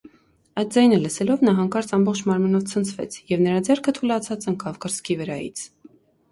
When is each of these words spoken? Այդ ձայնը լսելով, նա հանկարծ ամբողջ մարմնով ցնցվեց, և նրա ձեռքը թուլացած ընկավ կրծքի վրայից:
Այդ 0.61 0.69
ձայնը 0.77 0.97
լսելով, 1.01 1.43
նա 1.47 1.53
հանկարծ 1.59 1.91
ամբողջ 1.99 2.23
մարմնով 2.31 2.65
ցնցվեց, 2.73 3.21
և 3.35 3.45
նրա 3.47 3.63
ձեռքը 3.69 3.95
թուլացած 4.01 4.51
ընկավ 4.55 4.83
կրծքի 4.87 5.23
վրայից: 5.25 5.67